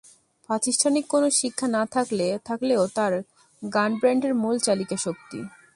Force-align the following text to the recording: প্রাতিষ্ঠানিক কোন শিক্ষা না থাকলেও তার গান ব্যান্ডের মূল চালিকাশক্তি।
প্রাতিষ্ঠানিক 0.49 1.05
কোন 1.07 1.23
শিক্ষা 1.39 1.67
না 1.67 1.83
থাকলেও 2.45 2.83
তার 2.95 3.13
গান 3.61 3.91
ব্যান্ডের 4.01 4.33
মূল 4.33 4.55
চালিকাশক্তি। 4.59 5.39